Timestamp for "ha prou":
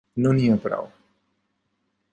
0.51-0.89